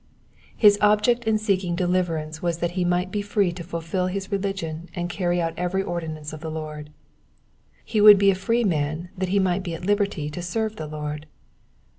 [0.57, 4.31] His object in seeking deli verance was that be might be free to fulfil his
[4.31, 6.89] religion and carry out every ordinance of the Lord.
[7.85, 10.87] He would be a free man that he might be at liberty to serve the
[10.87, 11.27] Lord.